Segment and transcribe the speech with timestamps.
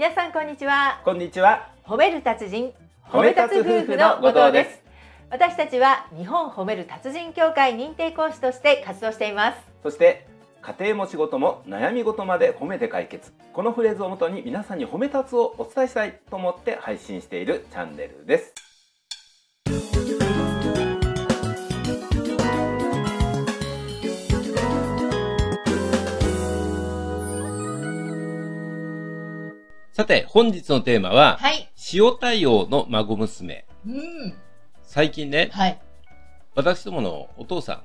[0.00, 1.68] 皆さんこんにちはこんにちは。
[1.84, 2.72] 褒める達人
[3.04, 4.80] 褒め立つ夫婦の後藤です
[5.28, 10.26] 私たちは日本褒める達人協会認定講師として活動していますそして
[10.62, 13.30] 家庭も仕事も悩み事まで褒めて解決。
[13.52, 18.69] このフレーズをもとに皆さんに褒め立つをお伝えしたいと思って配信しているチャンネルです。
[29.92, 31.68] さて、本日のテーマは、はい。
[31.92, 33.66] 塩対応の孫娘。
[33.86, 34.34] うん。
[34.84, 35.80] 最近ね、はい。
[36.54, 37.82] 私どものお父さん、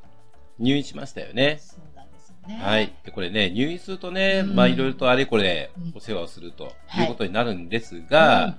[0.64, 1.58] 入院しましたよね。
[1.60, 2.60] そうなんですよね。
[2.62, 2.94] はい。
[3.04, 4.56] で、これね、入院するとね、うん。
[4.56, 5.94] まあいろいろとあれこれうん。
[5.96, 7.06] お世話をするとはい。
[7.06, 8.58] いうことになるんですが、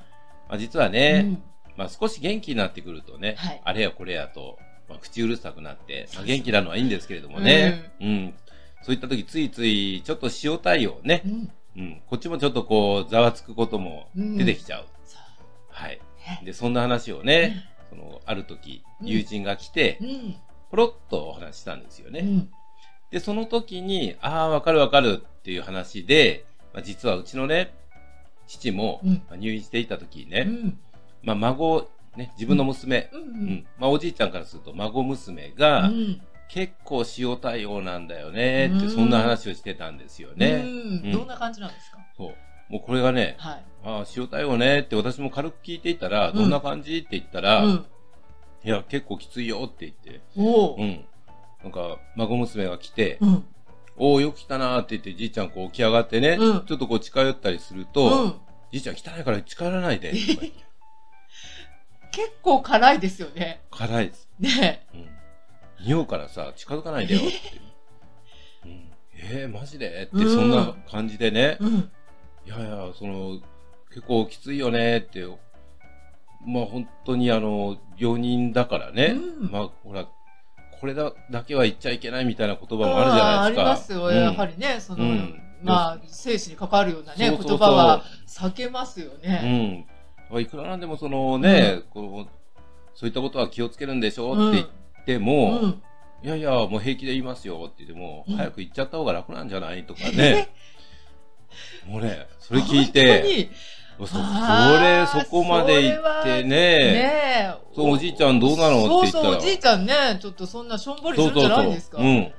[0.49, 1.43] まあ実はうね、ん。
[1.77, 3.61] まあ少し元気になってくるとね、はい。
[3.65, 8.35] あれやこれやと、まあ口うるさくなって、まあ元気なのはいいんですけれどもね、うん。
[8.83, 11.23] そういった時ついついちょっと塩対応ね
[11.77, 11.83] う、ん。
[11.83, 12.03] うん。
[12.07, 14.87] こっちもちょっとこうざわつくことも出てきちゃう。
[15.05, 15.21] そう。
[15.69, 16.01] はい。
[16.27, 19.07] ねで、そんな話をね、その、ある時、うん。
[19.09, 20.37] 友人が来てう、ん。
[20.71, 22.21] ポロッとお話ししたんですよね。
[22.21, 22.51] うん。
[23.11, 27.73] で、その時に、ああ、わかるわかるっていう話で、まあ、実はうちのね、
[28.47, 29.13] 父も、うん。
[29.29, 30.79] まあ入院していた時にね、うん。
[31.23, 33.25] まあ、孫、ね、自分の娘、ううん。
[33.51, 33.67] ん。
[33.79, 40.63] まあ、おじいちゃんからすると孫娘うが、ん結構塩対応なんだよねって、うんそんな話をしてたんですよね。
[40.65, 41.99] うんうんどんな感じなんですか？
[42.17, 42.73] そう。
[42.73, 47.87] もうこれがね、はいああ、塩対応ねって私も軽く聞いていたら、うんどんな感じって言ったら、うん
[48.65, 51.05] いや、結構きついよって言って、うん。
[51.63, 53.45] なんか、孫娘が来て、うん
[53.99, 58.41] おお、よく来たなーって言って、じいちゃんこう起き上がってね、うんちょっとこう近寄ったりするうと、ん
[58.73, 60.53] じいちゃん汚いから近寄らないで、とか言って
[62.11, 64.29] 結構辛いですよね辛いです。
[64.39, 65.09] ねうん。
[65.81, 67.29] 匂うからさ、近づかないでよって。
[68.65, 68.69] う。
[68.69, 70.05] ん、えー、マジで？
[70.05, 70.35] って、うん。
[70.35, 71.91] そんな感じでね、うん。
[72.47, 73.41] いやいや、その、
[73.89, 74.99] 結構きついよね。
[74.99, 75.25] って、
[76.47, 79.51] まあ本当にあの、病人だからね、うん。
[79.51, 80.07] まあほら、
[80.81, 83.63] これだだけは言っちゃいけないみたいな言葉もあるじゃないですか。
[83.63, 84.15] ありますよ、うん。
[84.15, 85.43] やはりね、その、うん。
[85.63, 89.87] まあ、生死に関わるようなね、言葉は避けますようね。
[90.31, 90.39] ん。
[90.39, 92.31] いくらなんでもそのね、こう、
[92.95, 94.73] そういったことは気をつけるんでしょうんって言って
[95.15, 95.83] うも、ん。
[96.23, 100.49] いやいや、もう平気で言いますよって言っても、うん早く言っちゃった方が楽なんじゃないとかね。
[101.87, 103.49] もうね、それ聞いて、
[103.99, 107.55] そそれそこまで言ってね、ねえ。
[107.75, 108.99] そうおじいちゃんどうなの？
[109.01, 111.99] って言ったらそうそう、おじいちゃんね、ちょっとそんなしょんぼりするんじゃないんですか。
[111.99, 112.33] うん。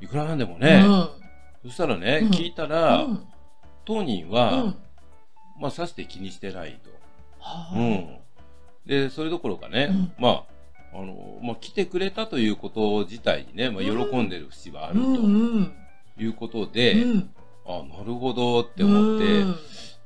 [0.00, 1.08] いくらなんでもね、うん。
[1.70, 3.28] そしたらね、うん聞いたら、うん
[3.84, 4.76] 当人うは、ん。
[5.58, 6.90] まあ、さして気にしてないと。
[7.40, 8.18] はあうん。
[8.84, 10.44] で、それどころかね、うんまあ、
[10.92, 15.18] あの、まあ、来てくれたということ自体にね、まあ、喜んでる節はあるうんう
[15.60, 15.72] ん。
[16.16, 17.30] ということで、うん
[17.66, 19.56] あ、なるほどって思って、うん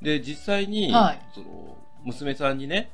[0.03, 2.91] で、実際に、はいその、娘さんにね、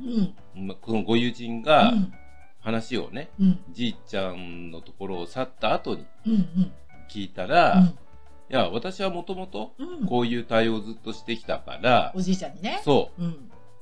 [0.54, 0.66] うん。
[0.66, 2.12] まこのご友人うがん
[2.60, 3.60] 話をね、うん。
[3.72, 6.32] じいちゃんのところを去った後にうん。
[6.32, 6.72] うん。
[7.08, 7.82] 聞いたら、
[8.50, 10.06] いや、私はもともとうん。
[10.06, 12.82] こういう対応をずっとしてきたから、おじいちゃんにね。
[12.84, 13.26] そうん。
[13.28, 13.36] う。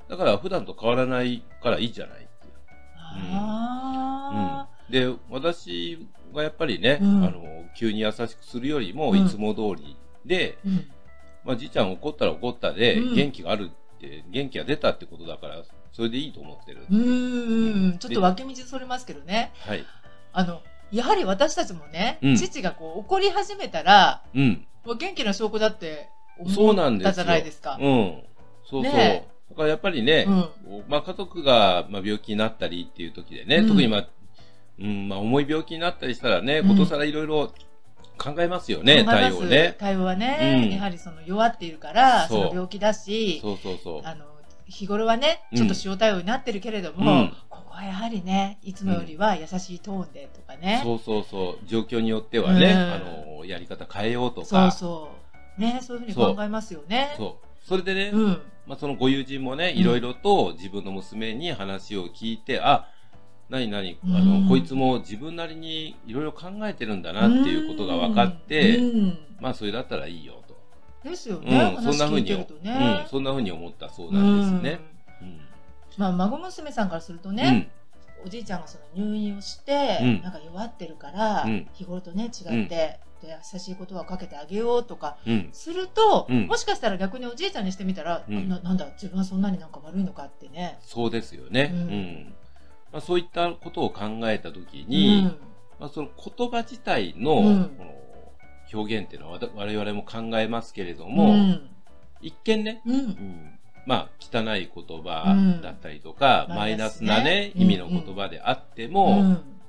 [0.09, 2.53] だから普段と変わらないからいいじゃないっていう。
[4.91, 7.43] で、私がやっぱりね、うんあの、
[7.77, 10.69] 急に優しくするよりも、うんいつも通りで、あ。
[10.69, 10.91] うん。
[11.45, 16.87] まあ、じいちゃん怒ったら怒ったで、うん元気があるって、元気が出たってことだから、それでいいと思ってる。
[16.91, 17.99] うーん。
[17.99, 19.53] ちょっと分け道それますけどね。
[19.61, 19.85] はい。
[20.33, 20.61] あの、
[20.93, 24.67] やはり私たちもね、うん父がこう怒り始めたら、うん。
[24.85, 26.09] もう元気な証拠だって
[26.49, 27.11] そう思なんですよ。
[27.11, 27.79] ったじゃないですか。
[27.81, 28.23] うん。
[28.69, 28.93] そうそう。
[28.93, 30.27] ねだからやっぱりね、
[30.89, 34.09] まあ家族がまあ病気になったりっていう時でね、うん特にまあ、
[34.79, 37.53] うん、まあ重い病気になったりしたらね、うんことさらいろいろ
[38.19, 39.77] 考えますよね、対応ね。
[39.79, 44.01] 対応はね、うんやはりその弱っているから、その病気だし、そうそうそう。
[44.05, 44.25] あの、
[44.67, 50.81] 日頃はね、うんちょっと塩対応になってるけれども、うんここはやはりね、いつもよりは優しいトーンでとかね。
[50.83, 51.67] そうそうそう。
[51.67, 52.99] 状況によってはね、うんあ
[53.39, 54.47] の、やり方変えようとか。
[54.47, 55.11] そうそ
[55.59, 55.61] う。
[55.61, 57.15] ね、そういうふうに考えますよね。
[57.17, 58.43] そうそれでね、うん。
[58.67, 62.89] まあそのご友人もね、うんいろいろと自分の娘に話を聞いて、あ、
[63.49, 70.57] なになに、あうんの、こいつも自分なりにいろいろ考えてるんだなっていうことが分かって、うんまあそれだったらいいよと。
[71.09, 74.81] ですよね、うん、そん話な風に、聞いてるとうんね。、そんな風に思ったそうなんですね。
[75.23, 75.41] うん。
[75.97, 77.71] まあ、孫娘さんからするとね、
[78.25, 85.17] おじいちゃんがその入院をして、うんなんか弱ってるから、うん日頃とね違って、で優しいことはかけてあげようとか。
[85.53, 90.79] すると、うんもしかしたら逆におじいちゃんにしてみたら、うんななんだ自分はそんなになんか悪いのかってね。
[90.81, 91.71] そうですよね。
[91.73, 92.35] ううんん。
[92.97, 95.37] まあ、そういったことを考えたときに、うん。
[95.79, 97.69] まあ、その言葉自体の,、の
[98.73, 101.71] 表現っていうのは我々も考えますけれども、うん。
[102.23, 102.95] 一見ね、うん。
[102.95, 103.59] うん。
[103.85, 109.29] まあ、汚い言葉だったりとか、うんマイナスなね、意味の言葉であっても、うん。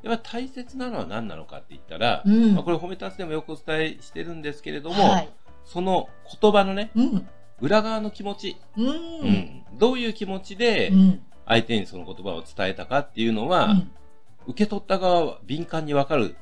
[0.09, 2.53] やっぱ大切なのは何なのかって言ったら、うん。
[2.55, 5.29] まあ、これ褒め立つでもよくお伝えしてるんですけれども、はい。
[5.65, 6.07] その
[6.41, 7.27] 言葉のね、うん。
[7.59, 8.87] 裏側の気持ち、うん。
[8.87, 9.63] うん。
[9.77, 13.91] どういう気持ちでうん相手にその言葉を伝えたかっていうのは、うん
[14.47, 16.35] 受け取った側は敏感にわかる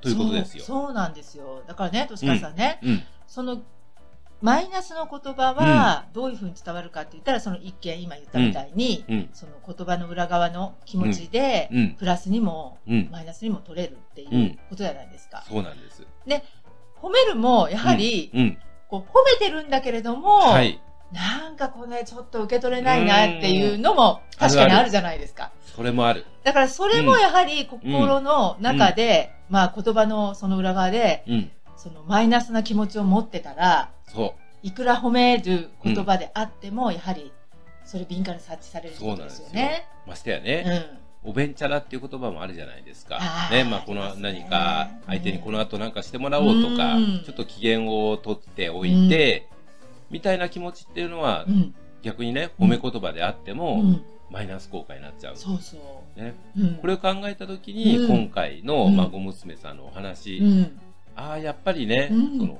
[0.00, 0.64] ということですよ。
[0.64, 3.02] そうそうなんですよだからねとしかさんね、うん。
[3.26, 3.62] その
[4.40, 9.28] マイナスの言葉はどういうふうに伝わるかって言ったら、その一見今言ったみたいに、うん。
[9.32, 11.96] その言葉の裏側の気持ちで、うん。
[11.98, 13.08] プラスにもうん。
[13.10, 15.42] マイナスにも取れるっていううんことじゃないですか。
[15.48, 16.06] そうなんです。
[17.02, 18.58] 褒めるもやはり、うん。
[18.88, 20.80] こう褒めてるんだけれども、はい。
[21.12, 25.50] なんかこれちょっと受け取れないなっていうのも確かにあるじゃないですか。
[25.74, 26.26] それもある。
[26.44, 31.50] だからそれもやはり心の中で、まあ言葉のその裏側で、うん。
[31.76, 37.32] そのマイナスな気持ちを持ってたら、そいくら褒める言葉であっても、やはり
[37.84, 39.86] それ敏感に察知されることですよね。
[40.04, 40.10] う。
[40.10, 40.62] ましてやうね、
[41.24, 41.28] ん。
[41.28, 43.20] おべんちゃらっていう言葉もあるじゃないですか
[43.50, 49.48] ね、まあこの何か相手にこの後なんかしてもらおうとかうん、ちょっと機嫌を取っておいて、
[50.10, 51.74] みたいな気持ちっていうのはうん。
[52.02, 54.04] 逆にね、褒め言葉であってうもん。
[54.30, 55.36] マイナス効果になっちゃう。
[55.36, 55.76] そうそ
[56.16, 56.20] う。
[56.20, 56.34] ね。
[56.56, 56.74] うん。
[56.76, 60.78] これを考えたときに、うん今回のうん孫娘さんのお話、うん。
[61.16, 62.58] ああ、やっぱりね、うんその、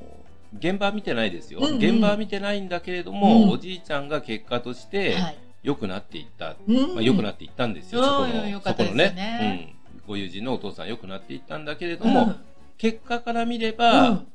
[0.59, 1.61] 現場は見てないですよ。
[1.61, 5.39] うんうん現場は見てないんだけれども、うんおじいちゃんが結果としてはい。
[5.63, 6.57] 良くなっていった。
[6.67, 9.75] うんまあ、良くなっていったんですよ、うんそこよの、かったですよそこのねね。
[9.95, 10.03] うん。
[10.09, 12.37] ご友人のお父さん良くなっていったんだけれども、うん
[12.79, 14.27] 結果から見れうば、ん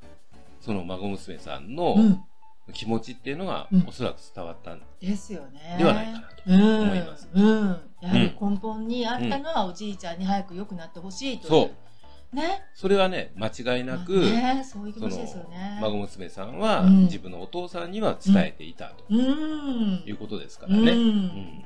[0.59, 2.23] その孫娘さんのうん。
[2.71, 5.75] 気持ちっていうのが、うんおそらく伝わったんですよね。
[5.77, 7.27] ではないかなとうん思います。
[7.33, 7.67] うん。
[8.01, 11.71] やはり根本にあったのは、おじいちゃんに早く良くなってほしいという。
[12.35, 12.61] ね。
[12.73, 15.79] それはね、間違いなく、ね、そういう気その持ちですよね。
[15.81, 20.03] 孫娘さんは、うん自分のお父さんには伝えていたとうん。
[20.05, 20.91] いうことですからうんね。
[20.93, 21.63] うん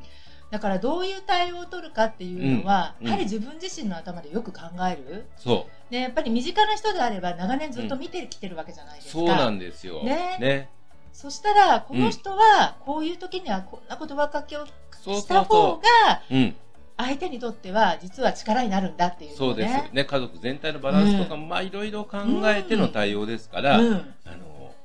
[0.50, 5.26] だからどういう対応を取るかっていうのは、うんやはり自分自身の頭でよく考える。
[5.36, 9.20] そで、やっぱり身近な人であれば長年ずっと見てきてるわけじゃないでう、すか。
[9.20, 10.04] そうなんですよ。
[10.04, 10.70] ねね。
[11.18, 15.82] そしたら、この人は、こういう時にはこんな言葉かけをした方が、
[16.30, 16.36] う。
[16.36, 16.56] うん。
[16.96, 19.74] 相手にとっては実は力になるんだっていうそうです。
[19.74, 19.90] ね。
[19.94, 23.96] ね、家族全体のバランスとかも、まあ、いろいろ考えての対応ですから、うん。
[24.26, 24.76] あの、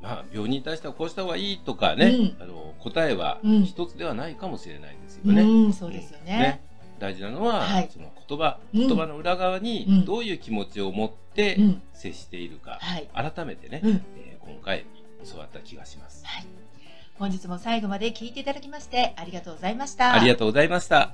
[0.00, 5.42] まあ、病人に対してはこうした方がいいとかね、うんあの、答えはうん一つではないかもしれないですよね。
[5.42, 6.62] うん、そうですよね。
[7.00, 11.82] 大事なのは、はいその言葉、うん言葉の裏側うんにどういう気持ちを持ってうん。
[11.92, 13.08] 接しているか、はい。
[13.12, 13.90] 改めてね、うん。
[14.16, 14.86] えー今回
[15.30, 16.24] 教わった気がします。
[16.24, 16.46] はい。
[17.18, 20.14] 本日も最後まで聞いていただきましてありがとうございました。
[20.14, 21.12] ありがとうございました。